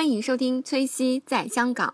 [0.00, 1.92] 欢迎收听崔西在香港。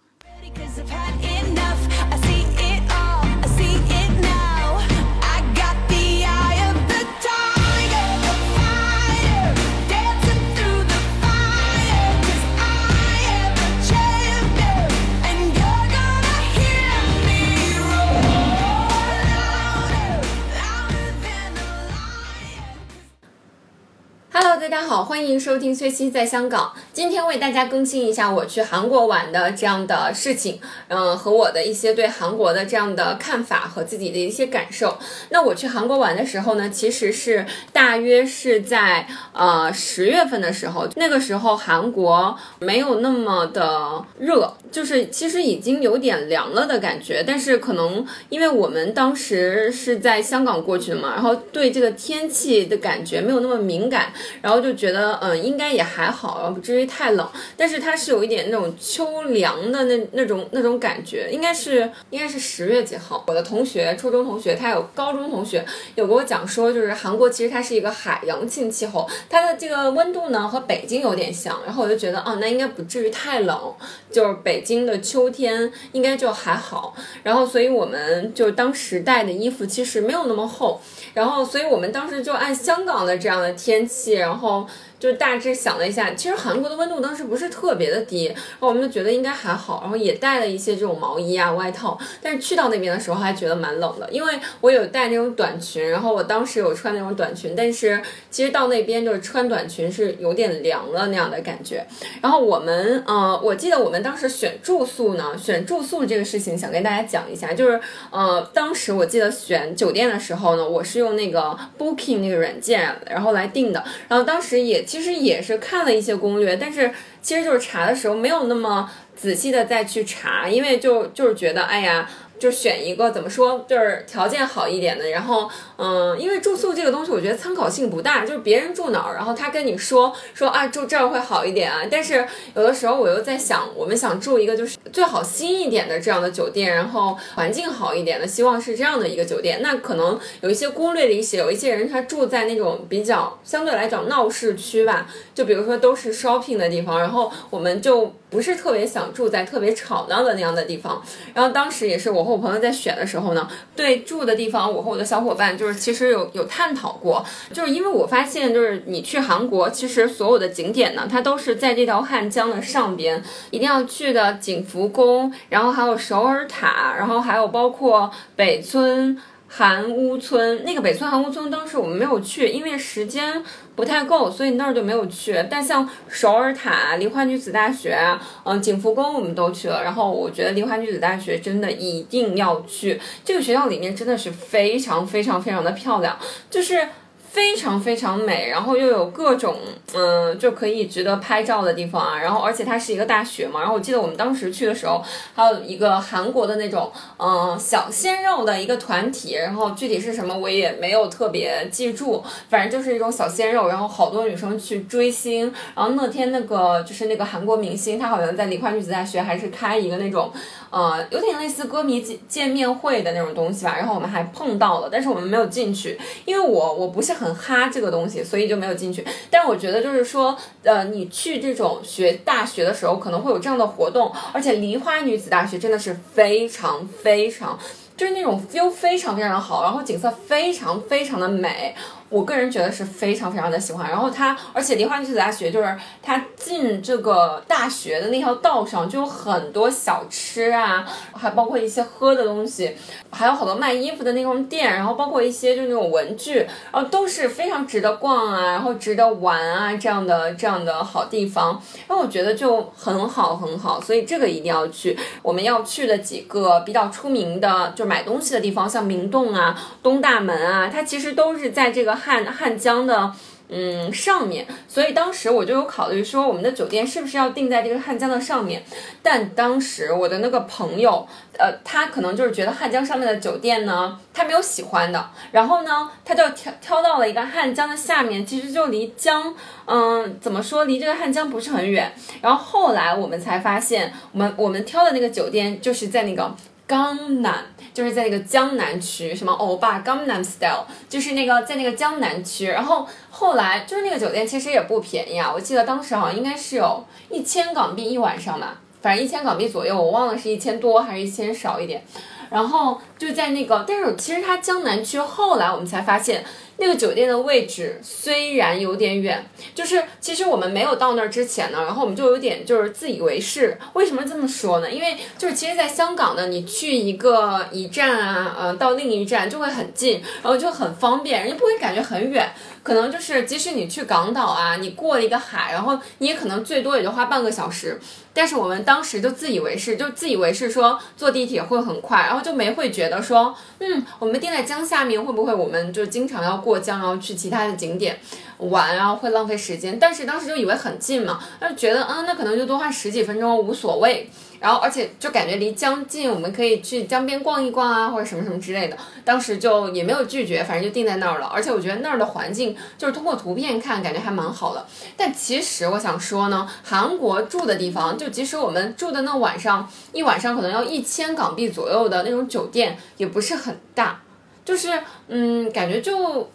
[24.49, 26.73] Hello，大家好，欢迎收听崔西在香港。
[26.93, 34.99] 今天为大家更新一下我去韩国玩的这样的事情，嗯、和我的一些对韩国的这样的看法和自己的一些感受。
[35.31, 54.13] 那我去韩国玩的时候呢，其实是大约是在呃十月份的时候，那个时候韩国没有那么的热，就是其实已经有点凉了的感觉，但是可能因为我们当时是在香港过去的嘛，然后对这个天气的感觉没有那么敏感，
[54.47, 65.67] 然后就觉得嗯应该也还好，不至于太冷，但是它是有一点那种秋凉的那那种那种感觉，应该是应该是十月几号，我的同学初中同学，他有高中同学
[65.97, 73.75] 有给我讲说，就是韩国其实它是一个海洋性气候，它的这个温度呢和北京有点像，然后我就觉得啊那应该不至于太冷，
[74.13, 76.95] 就是北京的秋天应该就还好，
[77.25, 80.81] 然后所以我们就当时带的衣服其实没有那么厚，
[81.15, 84.36] 然后所以我们当时就按香港的这样的天气，然后。
[84.37, 101.87] 然后就大致想了一下，其实韩国的温度当时不是特别的低，然后我们就觉得应该还好，然后也带了一些这种毛衣啊、外套，但是去到那边的时候还觉得蛮冷的，因为我有带那种短裙，然后我当时有穿那种短裙，但是其实到那边就是穿短裙是有点凉了那样的感觉。
[102.23, 107.79] 然后我们呃，我记得我们当时选住宿呢，选住宿这个事情想跟大家讲一下，就是
[108.11, 116.91] 呃，当时我记得选酒店的时候呢，我是用那个 Booking 那个软件，然后来订的，然后当时也其实也是看了一些攻略，但是
[117.21, 122.09] 其实就是查的时候没有那么仔细的再去查，因为就就是觉得哎呀。
[122.39, 151.03] 就选一个怎么说，就是条件好一点的，然后，嗯，因为住宿这个东西，我觉得参考性不大，就是别人住哪儿，然后他跟你说说啊，住这儿会好一点啊，但是有的时候我又在想，我们想住一个就是最好新一点的这样的酒店，然后环境好一点的，希望是这样的一个酒店，那可能有一些攻略里写，有一些人他住在那种比较相对来讲闹市区吧，就比如说都是 shopping 的地方，然后我们就不是特别想住在特别吵闹的那样的地方，
[151.33, 169.19] 然后当时也是我和我朋友在选的时候呢，对住的地方，我和我的小伙伴就是其实有有探讨过，就是因为我发现就是你去韩国，其实所有的景点呢，它都是在这条汉江的上边，一定要去的景福宫，然后还有首尔塔，然后还有包括北村。
[169.49, 173.43] 韩屋村那个北村韩屋村，当时我们没有去，因为时间
[173.75, 175.45] 不太够，所以那儿就没有去。
[175.49, 177.97] 但像首尔塔、梨花女子大学，
[178.45, 179.83] 嗯，景福宫我们都去了。
[179.85, 186.19] 然后我觉得梨花女子大学真的一定要去，这个学校里面真的是非常非常非常的漂亮，
[186.51, 186.89] 就是。
[187.37, 189.57] 非常非常美，然后又有各种
[189.93, 192.19] 嗯、就可以值得拍照的地方啊。
[192.19, 195.03] 然后而且它是一个大学嘛，然后我记得我们当时去的时候，
[195.35, 205.53] 还有一个韩国的那种嗯、小鲜肉的一个团体，然后具体是什么我也没有特别记住，反正就是一种小鲜肉，然后好多女生去追星。
[205.75, 210.33] 然后那天那个就是那个韩国明星，他好像在梨花女子大学还是开一个那种
[210.71, 213.75] 呃有点类似歌迷见见面会的那种东西吧。
[213.77, 219.05] 然后我们还碰到了，但是我们没有进去，因为我我不是很很哈这个东西，所以就没有进去。
[219.29, 227.59] 但我觉得就是说，呃，你去这种学大学的时候，可能会有这样的活动，而且梨花女子大学真的是非常非常。
[227.97, 231.75] 就是那种 feel 非常非常的好，然后景色非常非常的美，
[232.09, 233.89] 我个人觉得是非常非常的喜欢。
[233.89, 242.77] 然后它，而且梨花女子大学就是它进这个大学的那条道上就有很多小吃啊，还包括一些喝的东西，
[243.11, 251.61] 还有好多卖衣服的那种店，然后包括一些就那种文具，然后都是非常值得逛啊，然后值得玩啊这样的这样的好地方。
[251.89, 254.97] 然后我觉得就很好很好，所以这个一定要去。
[255.23, 263.13] 我们要去的几个比较出名的，就买东西的地方，像明洞啊、东大门啊，它其实都是在这个汉汉江的。
[263.49, 268.61] 嗯，上面，所以当时我就有考虑说，我们的酒店是不是要定在这个汉江的上面？
[269.05, 271.07] 但当时我的那个朋友，
[271.39, 279.33] 呃，他可能就是觉得汉江上面的酒店呢，他没有喜欢的，然后呢，他就挑挑到了一个汉江的下面，其实就离江，
[279.67, 281.93] 嗯，怎么说，离这个汉江不是很远。
[282.21, 286.35] 然后后来我们才发现，我们我们挑的那个酒店就是在那个。
[286.69, 292.47] 江南，就是在那个江南区，什么欧巴江南 style，就是那个在那个江南区。
[292.47, 301.85] 然后后来就是那个酒店其实也不便宜啊，我记得当时好像应该是有一千港币一晚上吧，反正一千港币左右，我忘了是一千多还是一千少一点。
[302.29, 306.25] 然后就在那个，但是其实它江南区后来我们才发现，
[306.59, 309.25] 那个酒店的位置虽然有点远，
[309.55, 313.59] 就是其实我们没有到那儿之前呢，然后我们就有点就是自以为是。
[313.75, 314.71] 为什么这么说呢？
[314.71, 322.31] 因为就是其实，在香港呢，你去一个一站啊，呃，到另一站就会很近，然后就很方便，人家不会感觉很远。
[322.63, 327.79] 可能就是即使你去港岛啊，你过了一个海，然后你也可能最多也就花半个小时。
[328.13, 337.99] 但是我们当时就自以为是，就自以为是说坐地铁会很快，然后就没会觉得说，嗯，我们定在江下面，会不会我们就经常要过江，然后去其他的景点
[338.39, 339.77] 玩啊，会浪费时间。
[339.81, 344.09] 但是当时就以为很近嘛，就觉得，嗯，那可能就多花十几分钟无所谓。
[344.39, 348.77] 然后而且就感觉离江近，我们可以去江边逛一逛啊，或者什么什么之类的。
[349.03, 351.27] 当时就也没有拒绝，反正就定在那儿了。
[351.27, 354.65] 而且我觉得那儿的环境就是通过图片看，感觉还蛮好的。
[354.97, 364.03] 但其实我想说呢，韩国住的地方，就即使我们住的那晚上一晚上可能要一千港币左右的那种酒店，也不是很大，
[364.45, 364.69] 就是
[365.09, 366.31] 嗯，感觉就。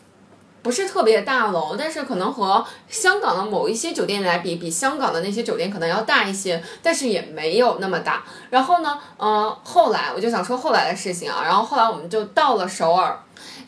[0.63, 8.23] 不是特别大楼，但是可能和香港的某一些酒店来比，比香港的那些酒店可能要大一些，但是也没有那么大。
[8.49, 13.19] 然后呢，嗯、后来我就想说后来的事情啊，然后后来我们就到了首尔，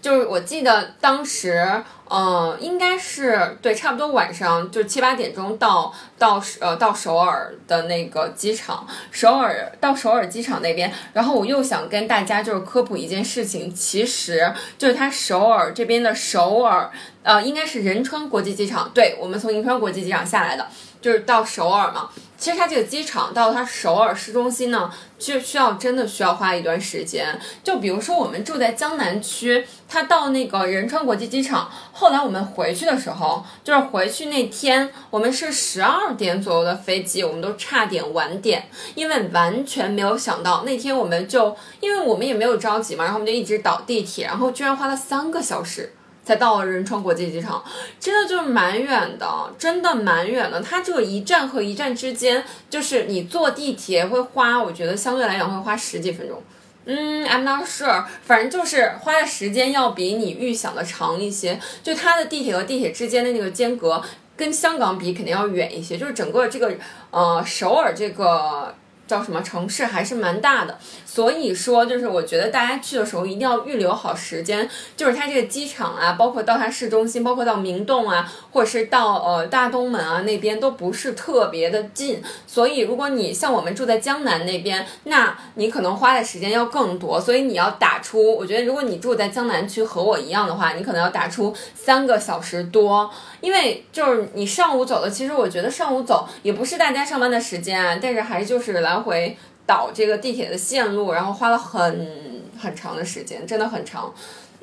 [0.04, 16.92] 就是我记得当时，嗯、应该是对，差不多晚上就七八点钟到到呃到首尔的那个机场，首尔到首尔机场那边，然后我又想跟大家就是科普一件事情，其实就是它首尔这边的首尔，
[17.24, 20.68] 呃，应该是仁川国际机场，对我们从仁川国际机场下来的，
[21.04, 22.10] 就是到首尔嘛。
[22.36, 27.40] 其实它这个机场到它首尔市中心呢，就需要真的需要花一段时间。
[27.64, 45.94] 就比如说我们住在江南区，它到那个仁川国际机场，后来我们回去的时候，就是回去那天，我们是十二点左右的飞机，我们都差点晚点，因为完全没有想到那天我们就，因为我们也没有着急嘛，然后我们就一直倒地铁，然后居然花了三个小时。
[46.24, 47.64] 才到了仁川国际机场，
[48.00, 50.62] 真的就是蛮远的，真的蛮远的。
[50.62, 56.42] 它这个一站和一站之间，就是你坐地铁会花，我觉得相对来讲会花十几分钟。
[56.86, 61.60] 嗯，I'm not sure，反正就是花的时间要比你预想的长一些。
[61.82, 64.02] 就它的地铁和地铁之间的那个间隔，
[64.38, 65.98] 跟香港比肯定要远一些。
[65.98, 66.74] 就是整个这个
[67.12, 68.76] 呃首尔这个。
[69.14, 70.76] 叫什么城市还是蛮大的，
[71.06, 74.68] 所以说就是我觉得大家去的时候一定要预留好时间，
[74.98, 93.08] 就是它这个机场啊，包括到它市中心，包括到明洞啊，或者是到呃大东门啊那边都不是特别的近，所以如果你像我们住在江南那边，那你可能花的时间要更多，所以你要打出，我觉得如果你住在江南区和我一样的话，你可能要打出三个小时多，
[93.42, 104.14] 因为就是你上午走的，其实我觉得上午走也不是大家上班的时间啊，但是还就是来回倒这个地铁的线路，然后花了很很长的时间，真的很长。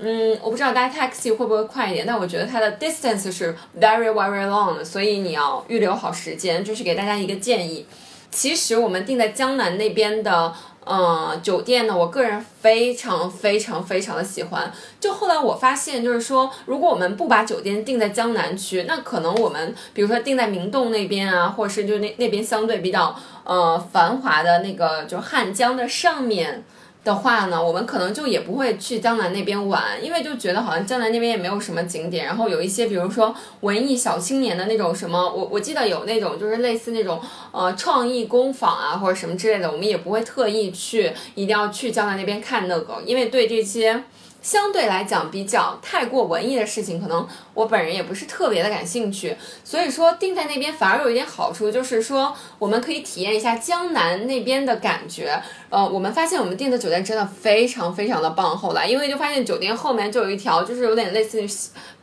[0.03, 7.87] 嗯，我不知道搭 taxi 会不会快一点，但我觉得它的 distance 是 very very long，所以你要预留好时间，就是给大家一个建议。
[8.31, 10.55] 其实我们定在江南那边的，
[10.85, 14.73] 呃，酒店呢，我个人非常非常非常的喜欢。
[15.01, 23.15] 就后来我发现，就是说，如果我们不把酒店定在江南区，那可能我们比如说定在明洞那边啊，或者是就那那边相对比较
[23.51, 26.63] 呃繁华的那个，就汉江的上面。
[27.03, 37.19] 的话呢，我们可能就也不会去江南那边玩，因为就觉得好像江南那边也没有什么景点，然后有一些比如说文艺小青年的那种什么， 我我记得有那种就是类似那种
[37.53, 44.05] 呃创意工坊啊或者什么之类的，我们也不会特意去一定要去江南那边看那个，因为对这些。
[44.43, 55.41] 相对来讲比较太过文艺的事情，可能我本人也不是特别的感兴趣，所以说定在那边反而有一点好处，就是说我们可以体验一下江南那边的感觉。
[55.69, 58.57] 呃，我们发现我们订的酒店真的非常非常的棒。
[58.57, 61.47] 后来因为就发现酒店后面就有一条，就是有点类似于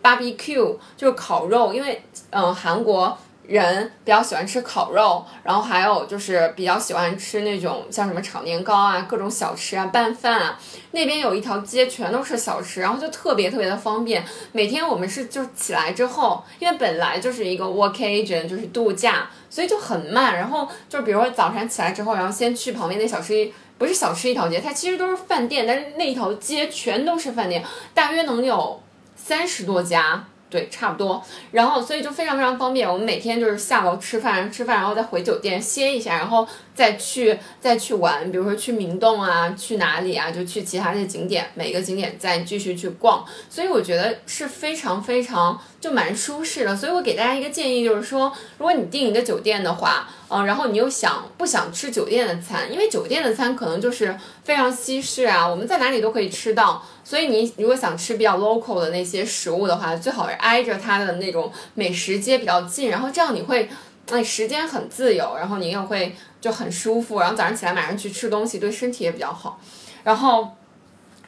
[0.01, 3.17] barbecue，就是烤肉，因为嗯、韩国。
[3.47, 10.59] 人比较喜欢吃烤肉，然后还有就是比较喜欢吃那种像什么炒年糕啊、各种小吃啊、拌饭啊。
[10.91, 14.25] 那边有一条街全都是小吃，然后就特别特别的方便。
[14.51, 20.35] 每天我们是就起来之后，因为本来就是一个 vacation，就是度假，所以就很慢。
[20.35, 27.63] 然后就比如说早晨起来之后，然后先去旁边那小吃，不是小吃一条街，它其实都是饭店，但是那一条街全都是饭店，
[27.93, 28.83] 大约能有
[29.15, 30.25] 三十多家。
[30.49, 31.21] 对，差不多。
[31.51, 32.87] 然后，所以就非常非常方便。
[32.87, 43.25] 我们每天就是下楼吃饭，吃饭然后再回酒店歇一下，然后再去再去玩，比如说去明洞啊，去哪里啊，就去其他的景点，每个景点再继续去逛。
[43.49, 46.75] 所以我觉得是非常非常就蛮舒适的。
[46.75, 56.85] 所以我给大家一个建议，就是说，如果你订一个酒店的话，嗯、然后你又想不想吃酒店的餐，因为酒店的餐可能就是非常西式啊，我们在哪里都可以吃到。
[57.03, 63.67] 所以你如果想吃比较 local 的那些食物的话，最好是挨着它的那种美食街比较近，然后这样你会，
[64.11, 66.13] 哎，时间很自由，然后你又会
[66.47, 69.59] 就很舒服，然后早上起来马上去吃东西，对身体也比较好。
[70.05, 70.47] 然后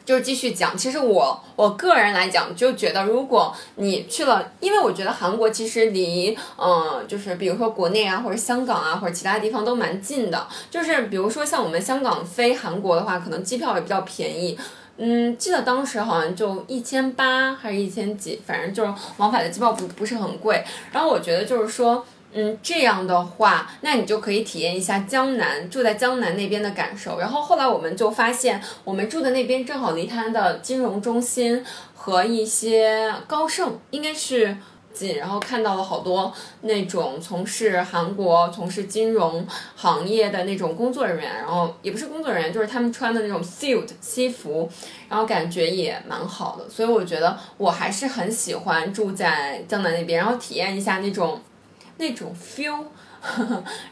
[0.06, 10.48] 就是继续讲，其实我我个人来讲，就觉得如果你去了，因为我觉得韩国其实离嗯，就是比如说国内啊，或者香港啊，或者其他地方都蛮近的。
[10.72, 14.58] 就是比如说像我们香港飞韩国的话，可能机票也比较便宜。
[14.96, 20.64] 嗯，记得当时好像就一千八还是一千几，反正就是往返的机票不不是很贵。
[20.92, 27.20] 然后我觉得就是说，嗯，这样的话，那你就可以体验一下江南住在江南那边的感受。
[27.20, 34.56] 然后后来我们就发现，我们住的那边正好离它的金融中心和一些高盛应该是
[34.94, 36.32] 近，然后看到了好多
[36.62, 39.46] 那种从事韩国从事金融
[39.76, 44.70] 行业的那种工作人员，然后也不是工作人员，就是他们穿的那种 suit 西服，
[45.08, 51.40] 然后感觉也蛮好的，所以我觉得我还是很喜欢住在江南那边，然后体验一下那种
[52.00, 52.86] 那种 feel。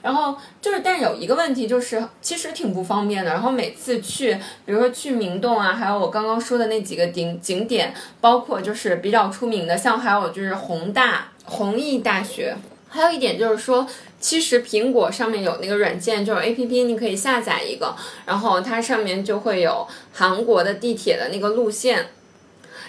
[0.02, 3.30] 然后就是，但是有一个问题就是，其实挺不方便的。
[3.30, 4.34] 然后每次去，
[4.66, 12.56] 比如说去明洞啊，还有我刚刚说的那几个景景点，包括就是比较出名的，像还有就是弘大、弘毅大学。
[12.88, 13.86] 还有一点就是说，
[14.18, 17.94] 其实苹果上面有那个软件，就是 A P P，你可以下载一个，
[18.26, 22.08] 然后它上面就会有韩国的地铁的那个路线。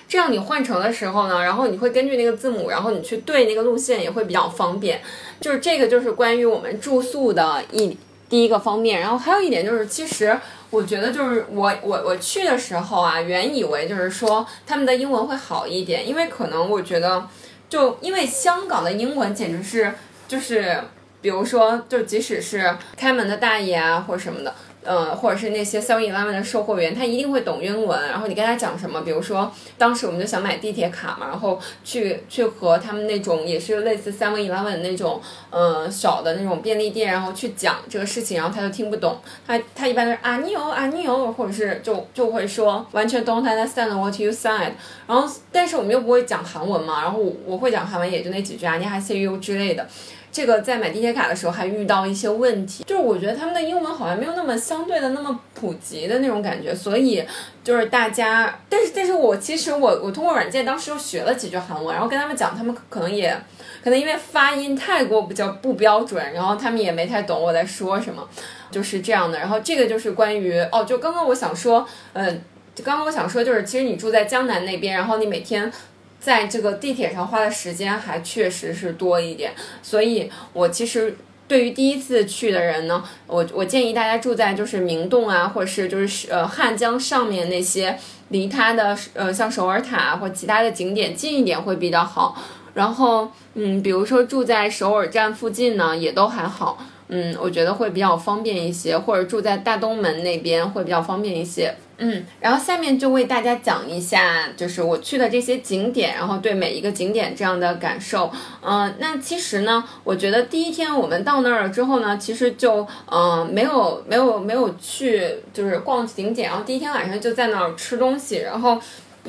[0.09, 5.03] 这样你换乘的时候呢，然后你会根据那个字母，然后你去对那个路线也会比较方便。
[5.41, 7.97] 就是这个就是关于我们住宿的一
[8.29, 9.01] 第一个方面。
[9.01, 10.37] 然后还有一点就是，其实
[10.71, 17.29] 我觉得就是我我我去的时候啊，原以为就是说他们的英文会好一点，因为可能我觉得
[17.69, 19.93] 就因为香港的英文简直是
[20.27, 20.83] 就是。
[21.21, 24.55] 比如说，就即使是开门的大爷啊，或什么的，
[24.89, 28.09] 呃，或者是那些 Seven Eleven 的售货员，他一定会懂英文。
[28.09, 44.73] 然后你跟他讲什么，比如说当时我们就想买地铁卡嘛，然后去去和他们那种也是类似 Seven Eleven 那种，呃，小的那种便利店，然后去讲这个事情，然后他就听不懂，他他一般都是啊你有啊你有，或者是就就会说完全 don't understand what you said。
[45.07, 49.87] 然后但是我们又不会讲韩文嘛，然后我我会讲韩文，也就那几句啊，你还 see you 之类的。
[50.39, 57.25] 这个在买地铁卡的时候还遇到一些问题，就是我觉得他们的英文好像没有那么相对的那么普及的那种感觉，所以
[57.65, 63.37] 就是大家，但是但是我其实我我通过软件当时又学了几句韩文，然后跟他们讲，他们可能也
[63.83, 68.25] 可能因为发音太过比较不标准，然后他们也没太懂我在说什么，
[68.71, 69.37] 就是这样的。
[69.41, 72.41] 然后这个就是关于哦，就刚刚我想说，嗯、
[72.85, 75.73] 刚刚我想说就是，其实你住在江南那边，然后你每天。
[76.21, 87.99] 在这个地铁上花的时间还确实是多一点，所以我其实对于第一次去的人呢，我我建议大家住在就是明洞啊，或者是就是呃汉江上面那些
[88.29, 92.37] 离它的呃像首尔塔或其他的景点近一点会比较好。
[92.75, 96.79] 然后嗯，比如说住在首尔站附近呢，也都还好。
[97.09, 101.75] 嗯，我觉得会比较方便一些，或者住在大东门那边会比较方便一些。
[101.99, 108.33] 嗯，然后下面就为大家讲一下，就是我去的这些景点，然后对每一个景点这样的感受。
[108.63, 118.81] 嗯、那其实呢，我觉得第一天我们到那儿了之后呢，其实就嗯、没有没有没有去就是逛景点，然后第一天晚上就在那儿吃东西，然后。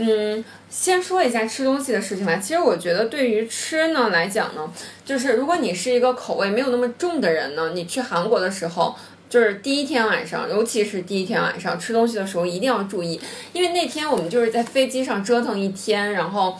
[0.02, 2.38] 嗯，先说一下吃东西的事情吧。
[2.38, 4.62] 其实我觉得对于吃呢来讲呢，
[5.04, 8.96] 就是如果你是一个口味没有那么重的人呢，你去韩国的时候，
[9.30, 13.22] 就是第一天晚上，尤其是第一天晚上吃东西的时候一定要注意，
[13.54, 16.58] 因为那天我们就是在飞机上折腾一天，然后。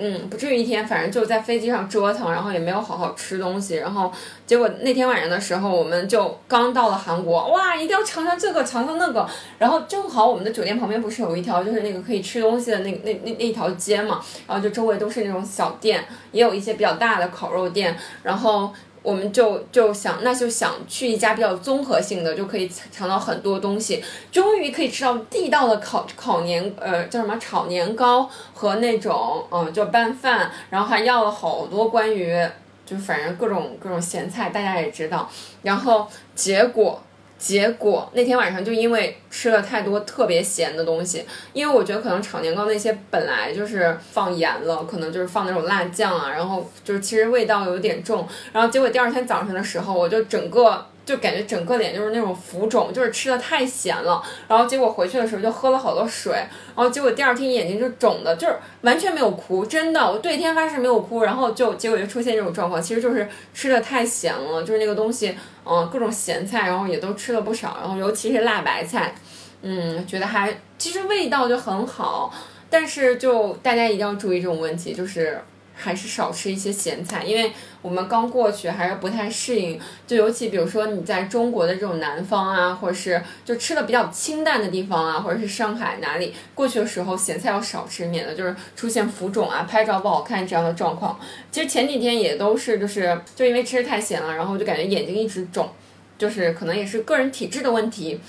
[0.00, 4.12] 嗯，不至于一天，反正就在飞机上折腾，然后也没有好好吃东西，然后
[4.46, 18.72] 结果那天晚上的时候，我们就刚到了韩国，哇，一定要尝尝这个，尝尝那个，然后正好我们的酒店旁边不是有一条就是那个可以吃东西的那那那那条街嘛，然后就周围都是那种小店，也有一些比较大的烤肉店，然后。
[19.02, 32.36] 我们就就想，那就想去一家比较综合性的，就可以尝到很多东西，终于可以吃到地道的烤烤年，呃，叫什么炒年糕和那种，嗯、就拌饭，然后还要了好多关于，
[32.84, 35.30] 就反正各种各种咸菜，大家也知道，
[35.62, 37.02] 然后结果。
[37.38, 54.22] 结果那天晚上就因为吃了太多特别咸的东西，因为我觉得可能炒年糕那些本来就是放盐了，可能就是放那种辣酱啊，然后就是其实味道有点重，然后结果第二天早上的时候，我就整个就感觉整个脸就是那种浮肿，就是吃的太咸了。
[54.46, 61.22] 然后结果回去的时候就喝了好多水，然后结果第二天眼睛就肿的，就是完全没有哭，真的，我对天发誓没有哭。
[61.22, 65.34] 然后就结果就出现这种状况，其实就是吃的太咸了，就是那个东西，
[65.64, 69.14] 嗯，各种咸菜，然后也都吃了不少，然后尤其是辣白菜，
[69.62, 72.30] 嗯，觉得还其实味道就很好，
[72.68, 75.40] 但是就大家一定要注意这种问题，就是。
[75.78, 79.80] 还是少吃一些咸菜，因为我们刚过去还是不太适应。
[80.06, 91.18] 就尤其比如说你在中国的这种南方啊，或者是就吃的比较清淡的地方啊，或者是上海哪里过去的时候，咸菜要少吃，免得就是出现浮肿啊、拍照不好看这样的状况。
[91.52, 95.70] 其实前几天也都是，就是就因为吃的太咸了，然后就感觉眼睛一直肿，
[96.18, 98.20] 就是可能也是个人体质的问题。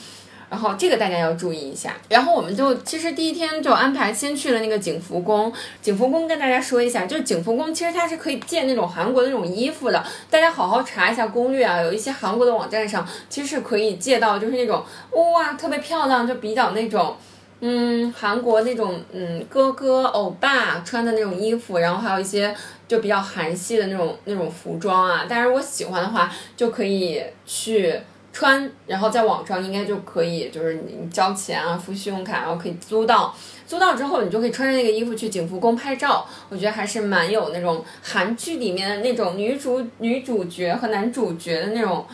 [0.49, 1.95] 然后这个大家要注意一下。
[2.09, 5.51] 然后我们就其实第一天就安排先去了那个景福宫。
[5.81, 11.81] 景福宫跟大家说一下，就是景福宫其实它是可以借那种韩国的那种衣服的，大家好好查一下攻略啊。
[11.81, 17.15] 有一些韩国的网站上其实是可以借到，就是那种哇特别漂亮，就比较那种。
[17.61, 22.55] 嗯，韩国那种嗯哥哥欧巴穿的那种衣服，然后还有一些
[22.87, 25.25] 就比较韩系的那种那种服装啊。
[25.27, 27.99] 但是如果喜欢的话，就可以去
[28.39, 33.36] 穿，然后在网上应该就可以，就是你交钱啊，付信用卡，然后可以租到。
[33.67, 36.25] 租到之后，你就可以穿着那个衣服去景福宫拍照。
[36.48, 42.05] 我觉得还是蛮有那种韩剧里面的那种女主女主角和男主角的那种。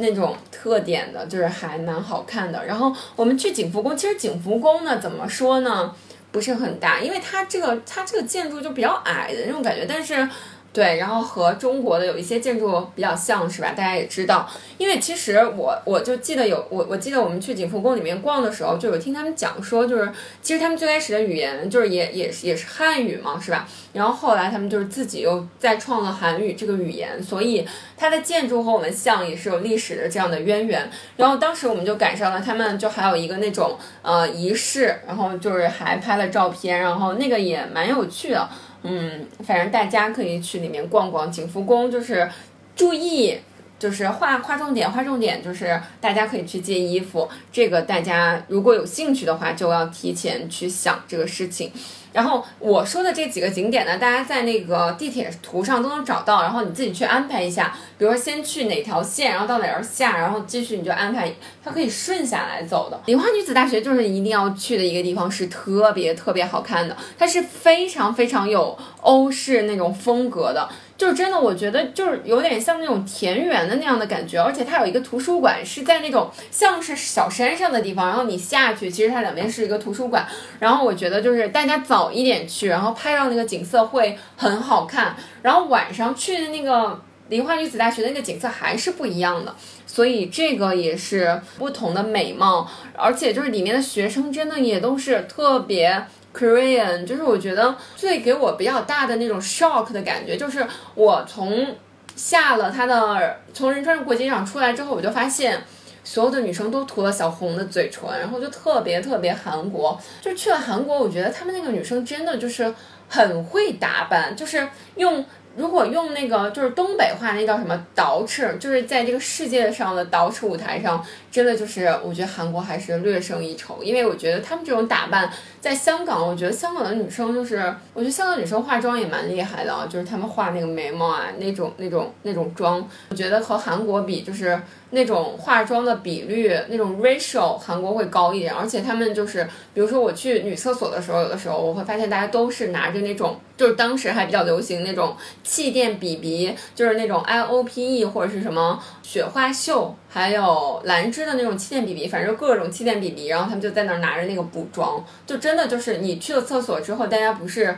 [0.00, 2.64] 那种特点的，就是还蛮好看的。
[2.66, 5.92] 然后我们去景福宫，其实景福宫呢，怎么说呢，
[6.30, 10.28] 不是很大，因为它这个它这个建筑就比较矮的那种感觉，但是。
[10.70, 13.72] 对，然后和中国的有一些建筑比较像，是吧？
[13.76, 23.66] 大家也知道，因为其实我我就记得有我我记得我们去景福宫里面逛的时候，就有听他们讲说，就是其实他们最开始的语言就是也也是也是汉语嘛，是吧？
[23.92, 30.88] 然后后来他们就是自己又再创了韩语这个语言，所以它的建筑和我们像也是有历史的这样的渊源。
[31.16, 38.48] 然后当时我们就赶上了他们就还有一个那种呃仪式，然后就是还拍了照片，然后那个也蛮有趣的。
[38.82, 41.30] 嗯，反正大家可以去里面逛逛。
[41.30, 42.30] 景福宫，就是
[42.76, 43.38] 注意，
[43.78, 47.28] 就是划划重点，划重点，就是大家可以去借衣服。
[47.52, 51.72] 这个大家如果有兴趣的话，就要提前去想这个事情。
[52.10, 57.76] 然后我说的这几个景点呢，大家在那个地铁图上都能找到，然后你自己去安排一下。
[57.98, 61.30] 比如说先去哪条线，然后到哪儿下，然后继续你就安排，
[61.62, 62.98] 它可以顺下来走的。
[63.06, 70.66] 梨花女子大学就是一定要去的一个地方，是特别特别好看的，它是非常非常有欧式那种风格的。
[70.98, 80.26] 就是真的，我觉得就是有点像那种田园的那样的感觉，而且它有一个图书馆，是在那种像是小山上的地方，然后你下去，其实它两边是一个图书馆。
[80.58, 85.14] 然后我觉得就是大家早一点去，然后拍到那个景色会很好看。
[85.40, 89.54] 然后晚上去的那个梨花女子大学的那个景色还是不一样的，
[89.86, 96.04] 所以这个也是不同的美貌，而且就是里面的学生真的也都是特别。
[96.34, 101.76] Korean 就是我觉得最给我比较大的那种 shock 的感觉，就是我从
[102.14, 105.62] 下了他的从仁川国际机场出来之后，我就发现
[106.04, 110.00] 所有的女生都涂了小红的嘴唇，然后就特别特别韩国。
[110.20, 112.72] 就去了韩国，我觉得他们那个女生真的就是
[113.08, 115.24] 很会打扮，就是用。
[115.58, 125.28] 如果用那个就是东北话，那叫什么倒饬，就是在这个世界上的倒饬舞台上，真的就是我觉得韩国还是略胜一筹，因为我觉得他们这种打扮，
[125.60, 127.56] 在香港，我觉得香港的女生就是，
[127.92, 134.56] 我觉得香港女生化妆也蛮厉害的啊，就是她们画那个眉毛啊，那种那种那种妆，我觉得和韩国比，就是
[134.90, 145.14] 那种化妆的比率，那种 ratio 韩国会高一点，而且他们就是，比如说我去女厕所的时候，有的时候我会发现大家都是拿着那种，就是当时还比较流行那种。
[145.42, 157.76] 气垫 BB 就是那种 IOPE 或者是什么雪花秀，还有兰芝的那种气垫 BB，反正各种气垫 BB，然后他们就在那儿拿着那个补妆，就真的就是你去了厕所之后，大家不是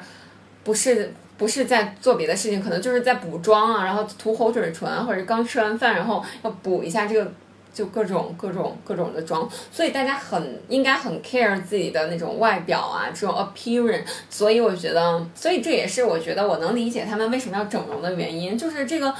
[0.62, 7.32] 不是不是在做别的事情，可能就是在补妆啊，然后涂口水唇，或者刚吃完饭，然后要补一下这个。
[7.72, 14.02] 就各种各种各种的妆，所以大家很应该很 care 自己的那种外表啊，这种 appearance。
[14.28, 19.14] 所以我觉得，所以这也是我觉得我能理解他们为什么要整容的原因，就是这个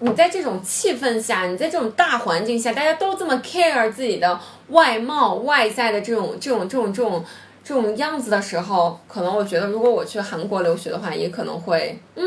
[0.00, 7.24] 你在这种气氛下，你在这种大环境下，大家都这么 care 自己的外貌、外在的这种这种这种这种
[7.64, 12.22] 这种样子的时候，可能我觉得如果我去韩国留学的话，也可能会嗯。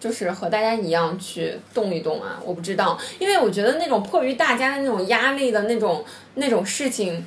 [0.00, 7.26] 就是和大家一样去动一动啊，我不知道，因为我觉得那种迫于大家的那种压力的那种那种事情，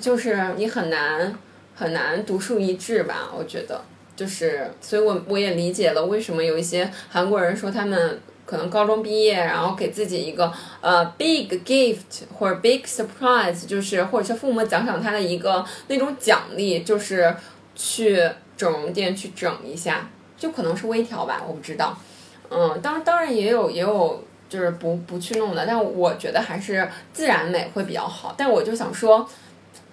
[0.00, 1.32] 就是你很难
[1.76, 3.80] 很难独树一帜吧，我觉得。
[4.16, 17.32] 就是，所以我我也理解了为什么有一些韩国人说他们可能高中毕业，然后给自己一个呃 big gift 或者 big surprise，就是或者是父母奖赏他的一个那种奖励，就是
[17.76, 21.96] 去整容店去整一下，就可能是微调吧，我不知道。
[22.50, 28.34] 嗯，当当然也有也有就是不不去弄的，但我觉得还是自然美会比较好。
[28.36, 29.24] 但我就想说，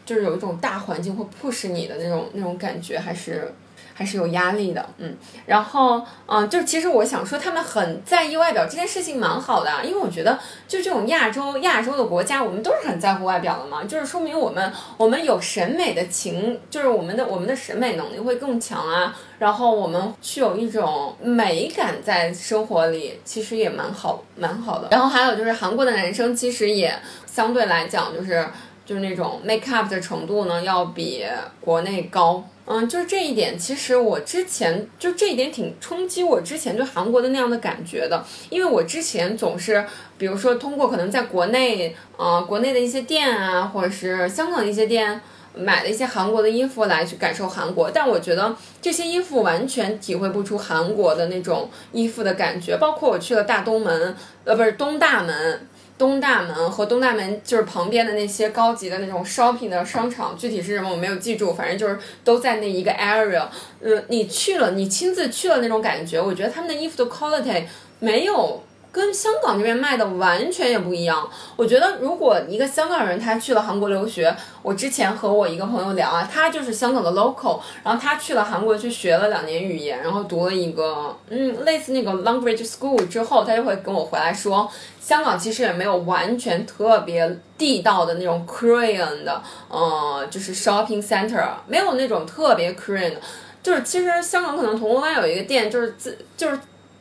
[0.04, 3.54] 就是有一种大环境会迫使你的那种那种感觉，还是
[3.98, 5.18] 还是有压力的，嗯。
[5.48, 19.16] 然后，嗯，就其实我想说，他们很在意外表这件事情蛮好的，因为我觉得就这种亚洲亚洲的国家，我们都是很在乎外表的嘛，就是说明我们我们有审美的情，就是我们的我们的审美能力会更强啊。
[19.40, 24.90] 然后我们具有一种美感在生活里，其实也蛮好蛮好的。
[24.92, 26.94] 然后还有就是韩国的男生其实也
[27.26, 28.48] 相对来讲就是。
[28.88, 31.22] 就是那种 make up 的程度呢，要比
[31.60, 32.42] 国内高。
[32.68, 39.86] 嗯，就是这一点，其实我之前就这一点挺冲击我之前对韩国的那样的感觉的，因为我之前总是，
[40.18, 45.22] 比如说通过可能在国内，呃，国内的一些店啊，或者是香港的一些店。
[45.60, 52.78] 买了一些韩国的衣服来去感受韩国，但我觉得这些衣服完全体会不出韩国的那种衣服的感觉。
[52.78, 63.48] 包括我去了大东门，呃，不是东大门，东大门和东大门就是旁边的那些高级的那种 shopping 的商场，具体是什么我没有记住，反正就是都在那一个 area。
[63.82, 67.64] 呃，你去了，你亲自去了那种感觉，我觉得他们的衣服的 quality
[68.00, 68.62] 没有。
[68.92, 71.30] 跟香港这边卖的完全也不一样。
[71.56, 84.70] 我觉得，如果一个香港人他去了韩国留学，我之前和我一个朋友聊啊，他就是香港的 local，然后他去了韩国去学了两年语言，然后读了一个嗯类似那个 language school 之后，他就会跟我回来说，
[85.00, 93.22] 香港其实也没有完全特别地道的那种 Korean 的，呃，就是 shopping center，没有那种特别 Korean 的，
[93.62, 96.60] 就是其实香港可能铜锣湾有一个店，就是自就是。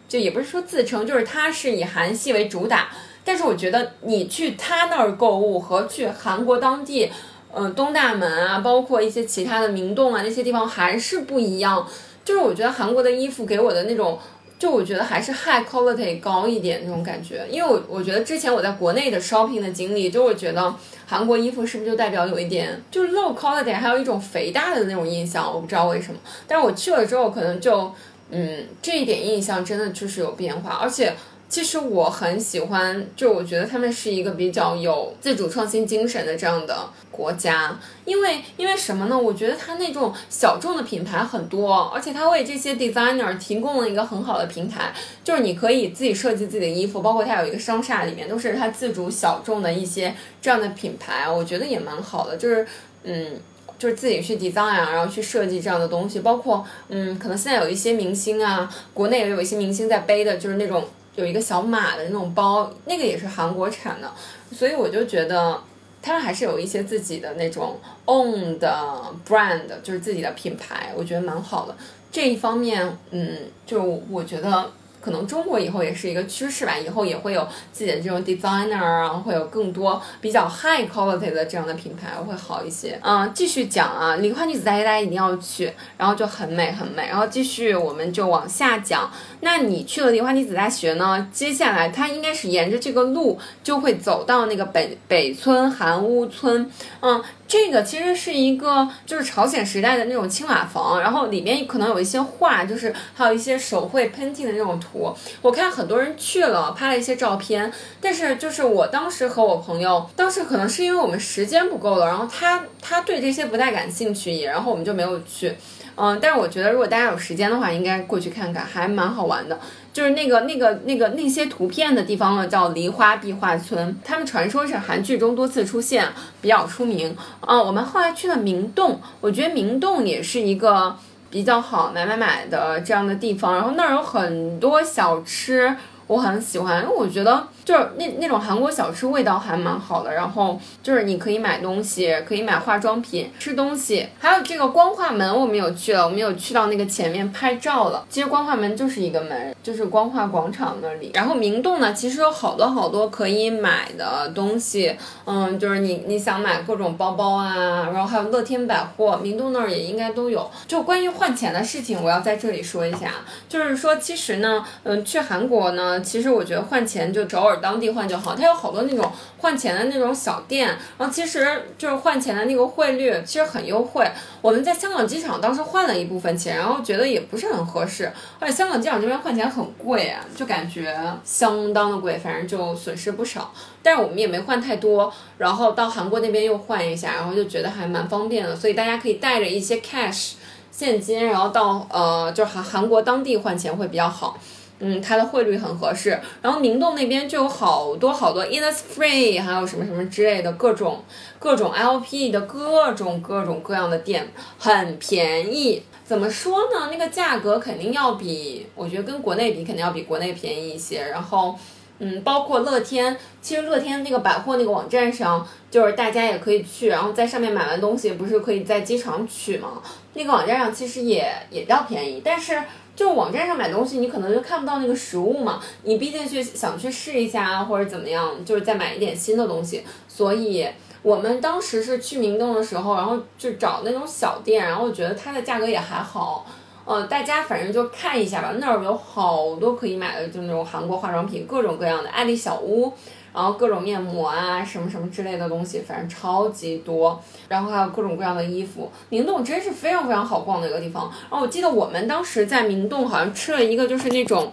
[0.08, 2.90] 就也不是说自称，就是它是以韩系为主打，
[3.24, 7.10] 但是我觉得你去他那儿购物和去韩国当地，
[7.52, 11.86] 嗯，东大门啊，包括一些其他的明洞啊那些地方还是不一样。
[12.24, 14.18] 就是我觉得韩国的衣服给我的那种，
[14.58, 17.44] 就我觉得还是 high quality 高一点那种感觉。
[17.50, 20.74] 因为我我觉得之前我在国内的 shopping 的经历，就我觉得
[21.06, 26.18] 韩国衣服是不是就代表有一点就是 low quality，还有一种肥大的那种印象，我不知道为什么。
[26.46, 27.92] 但是我去了之后，可能就。
[28.30, 31.14] 嗯，这一点印象真的就是有变化，而且
[31.48, 39.16] 其实我很喜欢，就我觉得他们是一个比较有自主创新精神的这样的国家，因为因为什么呢？
[39.16, 50.12] 我觉得它那种小众的品牌很多，而且它为这些 designer 提供了一个很好的平台，就是你可以自己设计自己的衣服，包括它有一个商厦里面都是它自主小众的一些
[50.42, 52.66] 这样的品牌，我觉得也蛮好的，就是
[53.04, 53.40] 嗯。
[53.78, 60.84] 就是自己去 design 啊，然后去设计这样的东西，包括嗯，可能现在有一些明星啊，国内也有一些明星在背的，就是那种
[61.14, 64.10] 有一个小马的那种包，那个也是韩国产的，
[64.52, 65.60] 所以我就觉得
[66.02, 71.76] 他们还是有一些自己的那种 own 的 brand，就是自己的品牌，我觉得蛮好的。
[72.10, 74.70] 这一方面，嗯，就我觉得。
[75.06, 82.98] 可能中国以后也是一个趋势吧，以后也会有自己的这种 designer 啊，会有更多比较 high quality 的这样的品牌会好一些。
[83.04, 87.06] 嗯，继续讲啊，梨花女子大学大家一定要去，然后就很美很美。
[87.06, 89.08] 然后继续我们就往下讲，
[89.46, 91.28] 那你去了梨花女子大学呢？
[91.32, 97.22] 接下来它应该是沿着这个路就会走到那个北北村韩屋村，嗯。
[97.48, 105.14] 这个其实是一个就是朝鲜时代的那种青瓦房，然后里面可能有一些画，就是还有一些手绘喷绘的那种图。
[105.40, 115.54] 我看很多人去了，拍了一些照片，但是就是我当时和我朋友，当时可能是因为我们时间不够了，然后他他对这些不太感兴趣，也然后我们就没有去。
[115.96, 119.58] 嗯，但是我觉得如果大家有时间的话，应该过去看看，还蛮好玩的。
[119.92, 123.98] 就是那个那个那个那些图片的地方呢，叫梨花壁画村。
[124.04, 126.06] 他们传说是韩剧中多次出现，
[126.42, 127.16] 比较出名。
[127.40, 130.94] 嗯，我们后来去了明洞，我觉得明洞也是一个
[131.30, 133.54] 比较好买买买的这样的地方。
[133.54, 135.74] 然后那儿有很多小吃，
[136.06, 137.48] 我很喜欢，因为我觉得。
[137.66, 148.06] 就是那那种韩国小吃味道还蛮好的，然后就是你可以买东西，可以买化妆品、吃东西，还有这个光化门我们有去了，我们有去到那个前面拍照了。
[148.08, 151.10] 其实光化门就是一个门，就是光化广场那里。
[151.12, 160.48] 然后明洞呢，其实有好多好多可以买的东西，嗯，就是你你想买各种包包啊，然后还有乐天百货，明洞那儿也应该都有。
[160.68, 163.10] 就关于换钱的事情，我要在这里说一下，
[163.48, 167.55] 就是说其实呢，嗯，去韩国呢，其实我觉得换钱就首尔。
[167.60, 168.34] 当地换就好。
[168.34, 171.46] 它有好多那种换钱的那种小店，然后其实
[171.78, 174.06] 就是换钱的那个汇率其实很优惠。
[174.40, 183.52] 我们在香港机场当时换了一部分钱，然后觉得也不是很合适，而且香港机场这边换钱很贵啊，就感觉相当的贵，反正就损失不少。
[183.82, 190.32] 但是我们也没换太多，然后到韩国那边又换一下，然后就觉得还蛮方便的，所以大家可以带着一些 cash
[190.70, 194.36] 现金，然后到呃就是韩韩国当地换钱会比较好。
[194.78, 196.20] 嗯，它的汇率很合适。
[196.42, 201.02] 然后明洞那边就有好多好多 Innisfree，还有什么什么之类的各种
[201.38, 205.82] 各种 LP 的各种各种各样的店，很便宜。
[206.04, 206.88] 怎么说呢？
[206.92, 211.02] 那个价格肯定要比，我觉得跟国内比肯定要比国内便宜一些。
[211.02, 211.58] 然后，
[211.98, 219.82] 嗯，包括乐天，其实乐天那个百货那个网站上，就是大家也可以去，然后在上面买完东西，不是可以在机场取吗？
[220.12, 222.62] 那个网站上其实也也比较便宜，但是。
[222.96, 229.84] 就网站上买东西，你可能就看不到那个实物嘛，你毕竟去想去试一下啊，或者怎么样，就是再买一点新的东西。
[230.08, 230.66] 所以
[231.02, 236.46] 我们当时是去明洞的时候，然后就找那种小店，然后我觉得它的价格也还好。
[236.86, 242.92] 呃，大家反正就看一下吧，那儿有好多可以买的，就那种韩国化妆品，各种各样的爱丽小屋。
[243.36, 247.22] 然后各种面膜啊，什么什么之类的东西，反正超级多。
[247.48, 251.12] 然后还有各种各样的衣服，明洞真是非常非常好逛的一个地方。
[251.30, 254.50] 然后我记得我们当时在明洞好像吃了一个就是那种，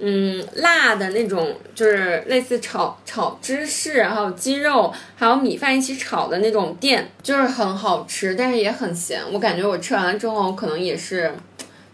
[0.00, 9.22] 嗯，辣的那种，就是类似炒炒芝士，还有鸡肉，还有米饭一起炒的那种店，就是很好吃，但是也很咸。
[9.32, 11.32] 我感觉我吃完了之后可能也是。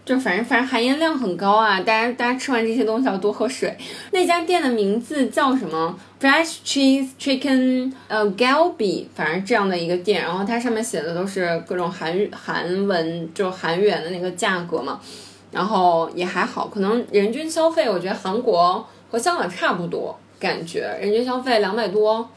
[0.04, 3.76] 就反正反正含盐量很高啊，大家大家吃完这些东西要多喝水。
[4.10, 10.22] 那家店的名字叫什么？Fresh Cheese Chicken，呃，Galbi，反正这样的一个店。
[10.22, 15.00] 然后它上面写的都是各种韩韩文，就韩元的那个价格嘛。
[15.52, 22.28] 然后也还好，可能人均消费，我觉得韩国和香港差不多，感觉人均消费两百多，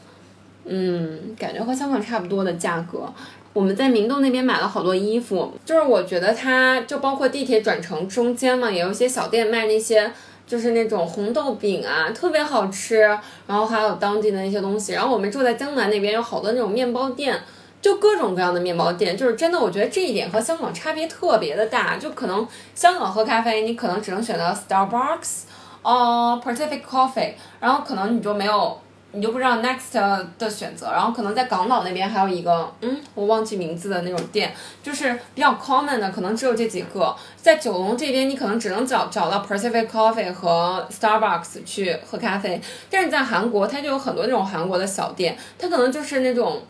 [0.64, 3.12] 嗯，感觉和香港差不多的价格。
[3.54, 10.12] 我们在明洞那边买了好多衣服，就是我觉得它就包括地铁转乘中间嘛，也有一些小店卖那些
[10.44, 12.98] 就是那种红豆饼啊，特别好吃，
[13.46, 14.92] 然后还有当地的那些东西。
[14.92, 17.40] 然后我们住在江南那边，有好多那种面包店，
[17.80, 21.96] 就各种各样的面包店，就是真的，我觉得这一点和香港差别特别的大。
[21.96, 25.42] 就可能香港喝咖啡，你可能只能选择 Starbucks，
[25.82, 28.76] 哦，Pacific Coffee，然后可能你就没有。
[29.14, 29.92] 你就不知道 next
[30.38, 37.14] 的选择，然后可能在港岛那边还有一个，嗯，我忘记名字的那种店，就是比较 common 的，可能只有这几个。
[37.36, 46.62] 在九龙这边，你可能只能找找到 Pacific Coffee 和 Starbucks 去喝咖啡，但是在韩国，它就有很多那种韩国的小店，它可能就是那种，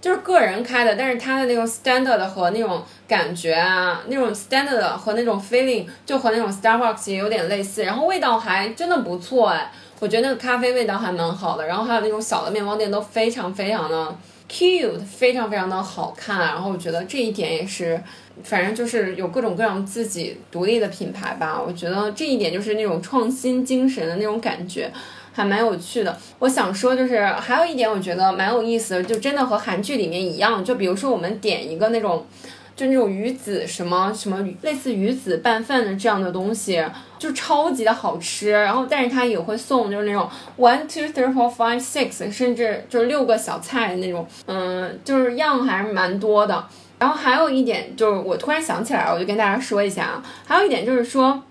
[0.00, 9.72] 就是个人开的，但是它的那种 standard 和那种感觉啊，那种 standard 和那种 feeling 就和那种 Starbucks 也有点类似，然后味道还真的不错哎。
[10.02, 14.12] 我觉得那个咖啡味道还蛮好的，然后还有那种小的面包店都非常非常的
[14.50, 16.40] cute，非常非常的好看。
[16.40, 18.02] 然后我觉得这一点也是，
[18.42, 21.62] 反正就是有各种各样自己独立的品牌吧。
[21.64, 24.90] 我觉得这一点就是那种创新精神的那种感觉，
[25.32, 26.18] 还蛮有趣的。
[26.40, 32.26] 我想说就是还有一点我觉得蛮有意思的，就真的和韩剧里面一样，就比如说我们点一个那种。
[32.74, 36.82] 就那种鱼子什么什么类似鱼子拌饭的这样的东西，
[37.18, 38.50] 就超级的好吃。
[38.50, 46.66] 然后，但是它也会送，就是那种 one two three four five six，甚至就是六个小菜的那种，嗯，就是样还是蛮多的。
[46.98, 50.22] 然后还有一点就是，我突然想起来，我就跟大家说一下啊。
[50.46, 51.42] 还有一点就是说，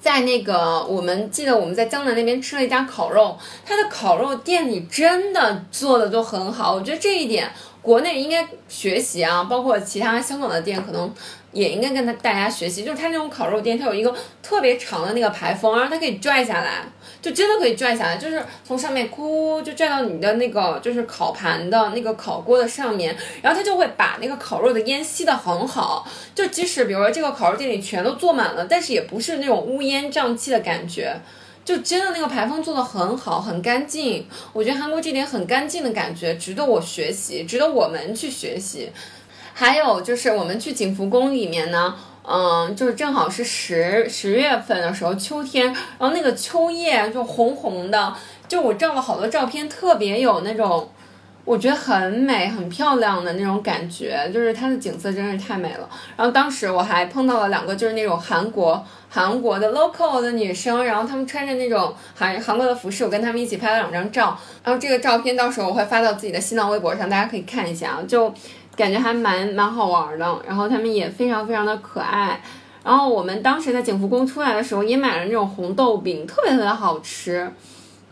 [0.00, 7.50] 在那个我们记得我们在江南那边吃了一家烤肉，它的烤肉店里真的做的都很好，我觉得这一点。
[7.84, 11.12] 国内应该学习啊，包括其他香港的店，可能
[11.52, 12.82] 也应该跟他大家学习。
[12.82, 16.82] 就是他那种烤肉店，它有一个特别长的那个排风，然后它可以拽下来，
[17.20, 26.08] 就真的可以拽下来，就是从上面咕就拽到你的那个就是烤盘的那个烤锅的上面，然后它就会把那个烤肉的烟吸得很好。
[26.34, 31.14] 就即使比如说这个烤肉店里全都坐满了，但是也不是那种乌烟瘴气的感觉。
[31.64, 34.28] 就真的那个排风做的很好，很干净。
[34.52, 38.90] 我觉得韩国这点很干净的感觉，值得我学习，值得我们去学习。
[39.54, 48.14] 还有就是我们去景福宫里面呢，嗯，就是正好是十十月份的时候，秋天，然后那个秋叶就红红的，
[48.46, 50.90] 就我照了好多照片，特别有那种。
[51.44, 55.88] 我觉得很美、很漂亮的那种感觉，就是它的景色真是太美了。
[56.16, 64.38] 然后当时我还碰到了两个，就是那种韩国韩国的 local 的女生，然后她们穿着那种韩韩国的服饰，我跟她们一起拍了两张照。
[64.64, 68.32] 然后这个照片到时候我会发到自己的新浪微博上，大家可以看一下啊，就
[68.74, 70.42] 感觉还蛮蛮好玩的。
[70.46, 72.40] 然后她们也非常非常的可爱。
[72.82, 77.52] 然后我们当时在景福宫出来的时候，也买了那种红豆饼，特别特别好吃。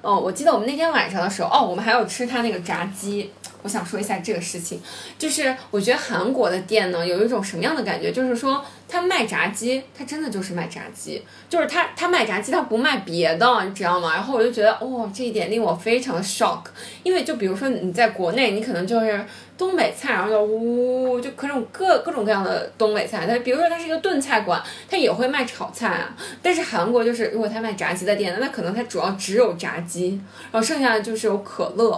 [0.03, 3.31] 哦，我记得我们那天晚上的时候，哦，我们还有吃他那个炸鸡。
[3.65, 4.83] 我想说一下这个事情，
[5.17, 14.15] 就是我觉得韩国的店呢有一种什么样的感觉，就是说他卖炸鸡，他真的就是卖炸鸡，就是他他卖炸鸡，他不卖别的，你知道吗？
[14.15, 16.63] 然后我就觉得，哦，这一点令我非常的 shock，
[17.05, 19.25] 因为就比如说你在国内，你可能就是
[19.63, 30.21] 东北菜，然后就呜，就各种各各种各样的东北菜，它比如说它是一个炖菜馆，它也会卖炒菜啊，但是韩国就是如果他卖炸鸡的店，那可能它主要只有炸鸡，
[30.51, 31.91] 然后剩下的就是有可乐。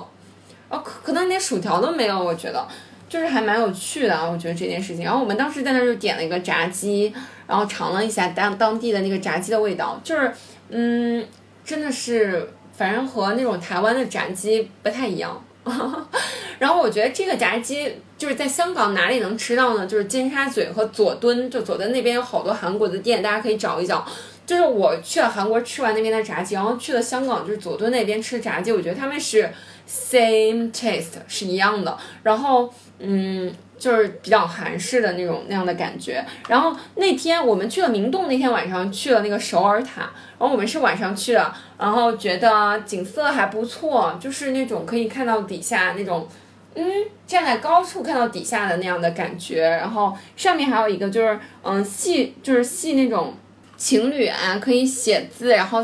[0.69, 2.69] 哦，可可能连薯条都没有，我觉得
[3.09, 5.03] 就是还蛮有趣的啊，我觉得这件事情。
[5.07, 7.15] 然后我们当时在那儿就点了一个炸鸡，
[7.47, 10.31] 然后尝了一下当当地的那个炸鸡的味道，就是
[10.69, 11.27] 嗯，
[11.65, 15.43] 真的是反正和那种台湾的炸鸡不太一样。
[16.59, 19.87] 然后我觉得这个炸鸡就是在香港哪里能吃到呢？
[19.87, 24.07] 就是尖沙咀和佐敦，就佐敦那边有好多韩国的店，大家可以找一找。
[24.47, 29.51] 就是我去了韩国吃完那边的炸鸡，然后去了香港，就是佐敦那边吃炸鸡，我觉得他们是
[29.89, 31.97] same taste 是一样的。
[32.23, 36.25] 然后嗯，就是比较韩式的那种那样的感觉。
[36.49, 40.03] 然后那天我们去了明洞，那天晚上去了那个首尔塔，
[40.39, 46.29] 然后我们是晚上去的，然后觉得景色还不错，就是那种可以看到底下那种。
[46.77, 46.85] 嗯，
[47.25, 53.33] 站在高处看到底下的那样的感觉，然后上面还有一个就是，嗯，系就是系那种
[53.77, 55.81] 情侣啊，可以写字，然后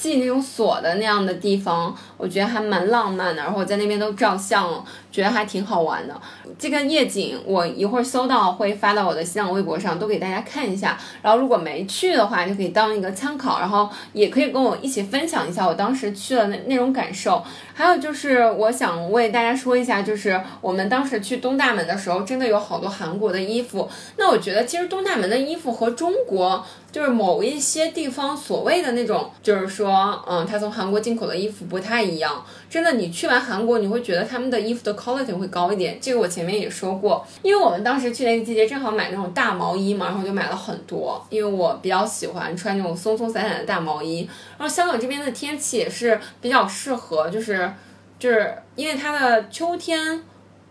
[0.00, 3.42] 系那种锁的那样的地方，我觉得还蛮浪漫的。
[3.42, 6.20] 然后我在那边都照相了，觉得还挺好玩的。
[6.58, 10.98] 这个夜景我一会儿搜到会发到我的新浪微博上，都给大家看一下。
[11.22, 17.42] 然后如果没去的话，就可以当一个参考，然后也可以跟我一起分享一下我当时去的那那种感受。
[17.74, 23.88] 还有就是我想为大家说一下，就是我们当时去东大门的时候，真的有好多韩国的衣服。
[24.16, 32.44] 那我觉得其实东大门的衣服和中国就是某一些地方所谓的那种，就是说，嗯，他从韩国进口的衣服不太一样。
[32.70, 35.98] 真的，你去完韩国，你会觉得他们的衣服的 quality 会高一点。
[36.00, 44.20] 这个我前面也说过，因为我们当时去那个季节正好买那种大毛衣嘛，然后就买了很多，因为我比较喜欢穿那种松松散散的大毛衣。
[44.56, 47.68] 然后香港这边的天气也是比较适合，就是
[48.20, 50.22] 就是因为它的秋天。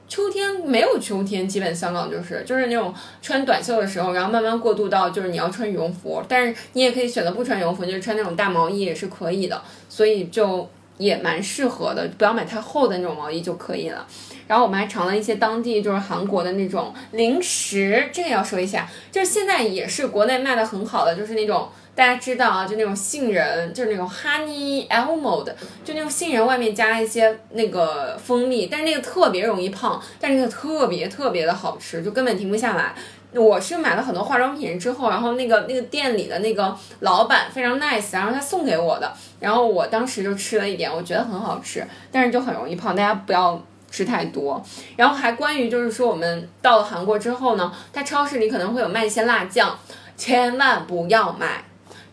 [0.08, 10.68] 秋天没有秋天，基本香港就是就是那种穿短袖的时候，然后慢慢过渡到就是你要穿羽绒服，但是你也可以选择不穿羽绒服，就是穿那种大毛衣也是可以的，所以就
[11.00, 14.06] 也蛮适合的，不要买太厚的那种毛衣就可以了。
[14.48, 21.70] 然后我们还尝了一些当地就是韩国的那种零食，这个要说一下，就是现在也是国内卖的很好的，就是那种。
[21.96, 25.44] 大家知道啊，就那种杏仁，就是那种 honey almond，
[25.84, 32.96] 就那种杏仁外面加一些那个蜂蜜，但是那个特别容易胖，但是那个特别特别的好吃，就根本停不下来。
[33.34, 43.62] 我是买了很多化妆品之后，然后那个那个店里的那个老板非常 nice，然后他送给我的，然后我当时就吃了一点，我觉得很好吃，但是就很容易胖，大家不要
[43.92, 44.64] 吃太多。
[44.96, 49.78] 然后还关于就是说我们到了韩国之后呢，它超市里可能会有卖一些辣酱，
[50.18, 51.64] 千万不要买。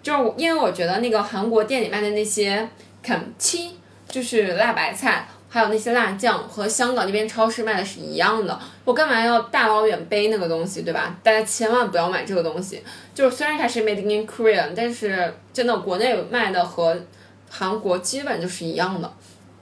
[0.02, 2.68] 就是，因为我觉得那个韩国店里卖的那些
[3.02, 3.76] 肯七
[4.06, 5.26] 就是辣白菜，
[5.56, 8.60] 还有那些辣酱，和香港那边超市卖的是一样的。
[8.84, 11.16] 我干嘛要大老远背那个东西，对吧？
[11.22, 12.82] 大家千万不要买这个东西。
[13.14, 16.94] 就是虽然它是 made in Korea，但是真的国内卖的和
[17.48, 19.10] 韩国基本就是一样的。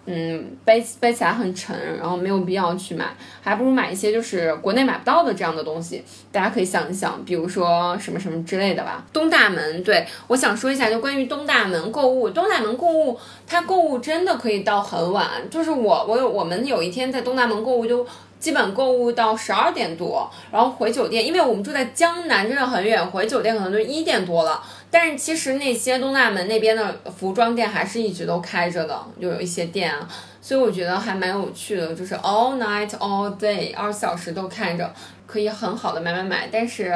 [0.07, 3.07] 嗯，背背起来很沉，然后没有必要去买，
[3.41, 6.05] 还不如买一些就是国内买不到的这样的东西。
[6.31, 9.05] 大家可以想一想，比如说什么什么之类的吧。
[9.13, 12.29] 东大门，对我想说一下，就关于东大门购物。
[12.29, 15.27] 东大门购物，它购物真的可以到很晚。
[15.51, 18.07] 就是我，我有我们有一天在东大门购物，就
[18.39, 24.63] 基本购物到十二点多，然后回酒店，因为我们住在江南，真的很远，回酒店可能就一点多了。
[24.95, 30.09] 但是其实那些东大门那边的服装店还是一直都开着的，就有一些店啊，
[30.41, 34.89] 所以我觉得还蛮有趣的，就是 all night all day 二十四小时都开着，
[35.27, 36.49] 可以很好的买买买。
[36.53, 36.95] 但是，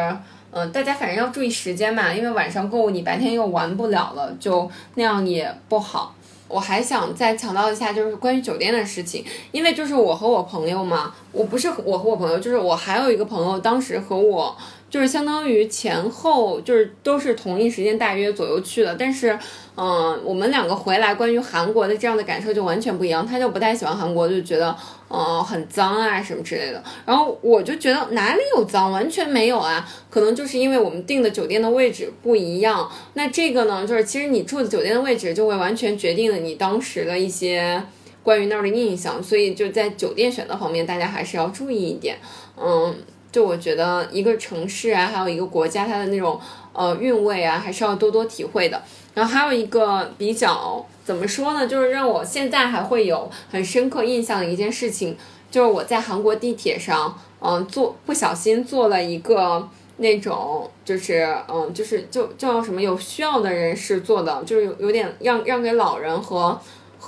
[0.52, 6.14] 嗯、大家反正要注意时间嘛，因为晚上购物你白天又玩不了了，就那样也不好。
[6.46, 14.56] 我还想再强调一下，就是关于酒店的事情，因为就是我和我朋友嘛，我不是我和我朋友，就是我还有一个朋友，当时和我
[14.90, 19.38] 就是相当于前后就是都是同一时间大约左右去的，但是，
[19.76, 24.74] 嗯、我们两个回来关于韩国的这样的感受就完全不一样，他就不太喜欢韩国，就觉得，
[25.10, 37.82] 嗯、很脏啊什么之类的，然后我就觉得哪里有脏，完全没有啊，可能就是因为我们订的酒店的位置不一样，那这个呢，就是其实你住的酒店的位置就会完全决定了你当时的一些
[38.22, 42.16] 关于那儿的印象，所以就在酒店选择方面，大家还是要注意一点。
[42.60, 42.94] 嗯，
[43.30, 46.40] 就我觉得一个城市啊，还有一个国家，它的那种
[46.72, 48.82] 呃韵味啊，还是要多多体会的。
[49.14, 51.66] 然后还有一个比较怎么说呢？
[51.66, 55.16] 就是让我现在还会有很深刻印象的一件事情，
[55.50, 66.58] 就是我在韩国地铁上，嗯，做不小心做了一个那种，就是嗯，就是就叫什么有需要的人士做的，就是有有点让让给老人和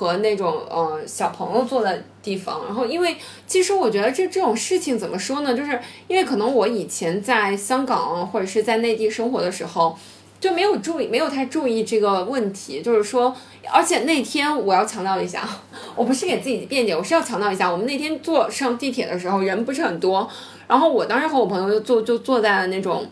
[0.00, 2.64] 和那种呃小朋友坐的地方。
[2.64, 5.54] 然后因为其实我觉得这这种事情怎么说呢？
[5.54, 5.78] 就是
[6.08, 9.94] 因为可能我以前在香港或者是在内地生活的时候。
[10.40, 13.36] 就没有注意，没有太注意这个问题，就是说，
[13.70, 15.46] 而且那天我要强调一下，
[15.94, 20.26] 我不是给自己辩解，我是要强调一下，我们那天坐上地铁的时候人不是很多，
[20.66, 23.06] 然后我当时和我朋友就坐就坐在了那种，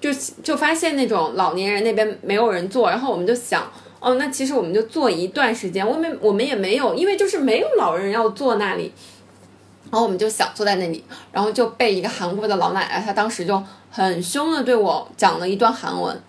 [0.00, 0.12] 就
[0.42, 3.70] 就发现那种老年人那边没有人坐，然后我们就想，
[4.02, 8.92] 哦，那其实我们就坐一段时间，我们我们也没有，因为就是没有老人要坐那里，
[9.92, 16.20] 然后我们就想坐在那里，然后就被一个韩国的老奶奶，她当时就很凶的对我讲了一段韩文。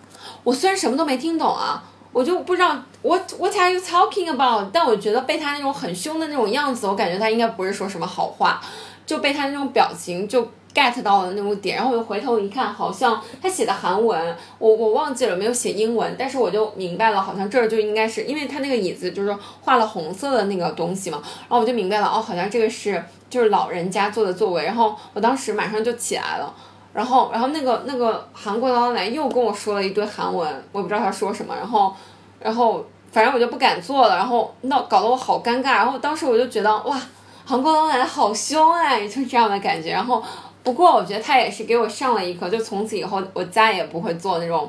[0.44, 8.60] 我虽然什么都没听懂啊，我就不知道 what what are you talking about，但我觉得被他那种很凶的那种样子，我感觉他应该不是说什么好话，
[9.04, 26.52] 就被他那种表情就 get 到了那种点，然后我就回头一看，好像他写的韩文，我我忘记了没有写英文，但是我就明白了，好像这儿就应该是因为他那个椅子就是画了红色的那个东西嘛，然后我就明白了，哦，好像这个是就是老人家坐的座位，然后我当时马上就起来了。
[26.92, 31.52] 然后，然后那个那个韩国老奶又跟我说了一堆韩文，我不知道她说什么。
[31.52, 31.92] 然后，
[32.38, 34.16] 然后反正我就不敢坐了。
[34.16, 35.72] 然后闹搞得我好尴尬。
[35.72, 36.96] 然后当时我就觉得哇，
[37.44, 39.90] 韩国老奶奶好凶哎，就这样的感觉。
[39.90, 40.22] 然后，
[40.64, 44.68] 不过我觉得他也是给我上了一课，就从此以后我再也不会坐那种，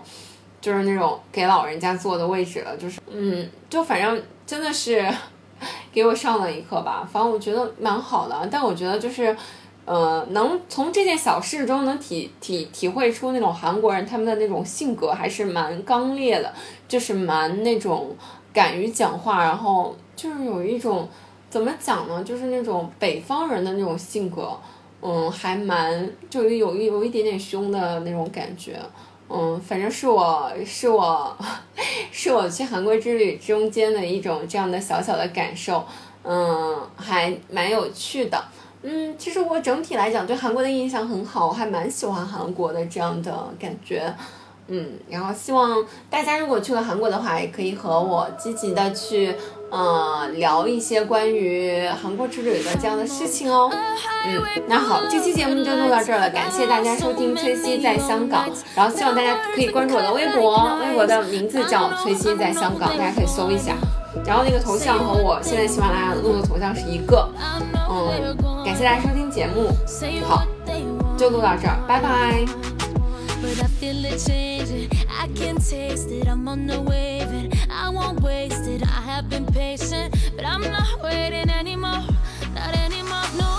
[0.62, 2.78] 就是那种给老人家坐的位置了。
[2.78, 5.04] 就是嗯，就反正真的是
[5.92, 7.10] 给我上了一课吧。
[7.12, 9.36] 反正我觉得蛮好的，但我觉得就是。
[9.88, 16.52] 呃，能从这件小事中能体体体会出那种韩国人他们的那种性格还是蛮刚烈的，
[16.88, 18.16] 就是蛮那种
[18.52, 21.08] 敢于讲话，然后就是有一种
[21.52, 24.58] 怎么讲呢，就是那种北方人的那种性格，
[25.08, 28.80] 嗯，还蛮就是有一有一点点凶的那种感觉，
[29.30, 31.38] 嗯，反正是我是我
[32.12, 35.86] 是我去韩国之旅中间的一种这样的小小的感受，
[36.24, 38.44] 嗯，还蛮有趣的。
[38.82, 44.12] 嗯，其实我整体来讲对韩国的印象很好，我还蛮喜欢韩国的这样的感觉。
[44.68, 49.36] 嗯，然后希望大家如果去了韩国的话，也可以和我积极的去
[49.76, 53.70] 呃聊一些关于韩国之旅的这样的事情哦。
[54.28, 63.76] 嗯，那好，这期节目就录到这儿了，感谢大家收听崔西在香港，然后希望大家可以关注我的微博，微博的名字叫崔西在香港，大家可以搜一下。
[64.26, 67.30] 然后那个头像和我现在喜马拉雅录的头像是一个。
[67.90, 69.70] 嗯，感谢大家收听节目，
[70.26, 70.44] 好，
[71.18, 72.46] 就录到这儿，拜拜。
[75.26, 79.48] I can taste it, I'm on the wave and I won't waste it I have been
[79.48, 82.06] patient, but I'm not waiting anymore
[82.54, 83.50] Not anymore, no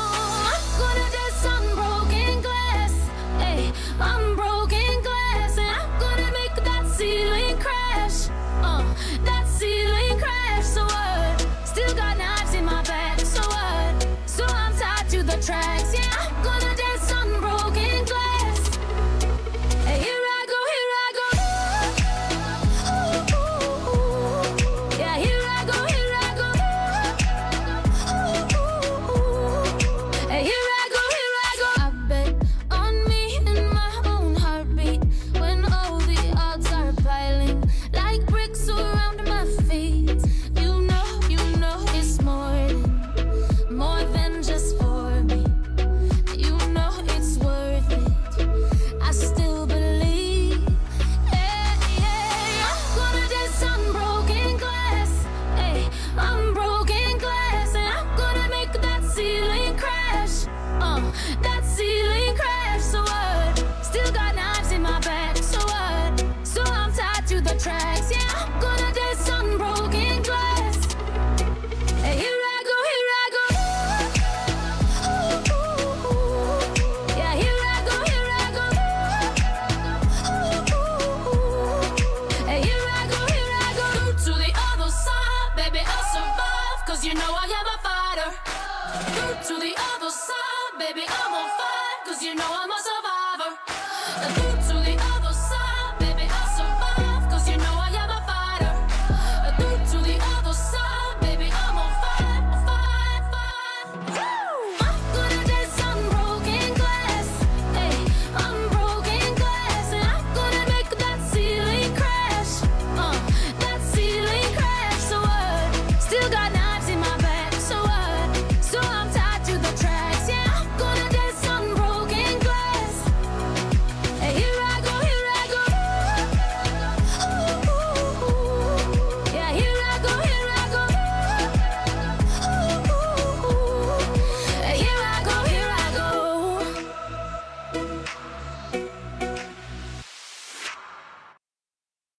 [0.53, 2.95] I'm gonna dance unbroken glass
[3.43, 8.29] Hey, I'm broken glass And I'm gonna make that ceiling crash
[8.63, 8.85] uh,
[9.25, 11.49] That ceiling crash, so what?
[11.65, 14.07] Still got knives in my back, so what?
[14.27, 15.86] So I'm tied to the tracks